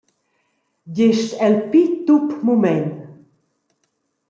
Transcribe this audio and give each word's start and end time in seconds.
Gest 0.99 1.35
el 1.49 1.59
pli 1.69 1.83
tup 2.09 2.33
mument. 2.49 2.91